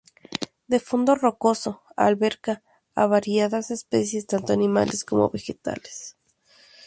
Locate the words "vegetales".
5.37-5.97